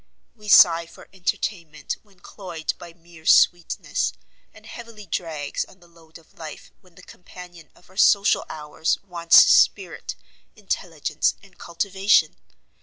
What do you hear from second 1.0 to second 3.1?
entertainment, when cloyed by